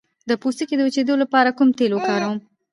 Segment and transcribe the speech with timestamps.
[0.29, 2.39] د پوستکي د وچیدو لپاره کوم تېل وکاروم؟